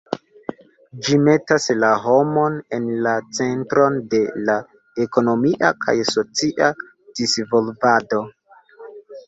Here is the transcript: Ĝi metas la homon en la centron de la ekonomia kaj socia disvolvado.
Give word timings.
Ĝi 1.07 1.17
metas 1.25 1.67
la 1.81 1.91
homon 2.05 2.55
en 2.77 2.87
la 3.09 3.13
centron 3.41 4.01
de 4.15 4.23
la 4.49 4.57
ekonomia 5.07 5.73
kaj 5.87 5.97
socia 6.17 6.73
disvolvado. 7.23 8.27